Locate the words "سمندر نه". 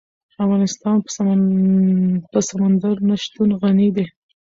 2.49-3.15